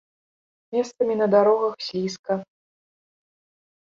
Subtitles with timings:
[0.75, 2.33] Месцамі на дарогах слізка.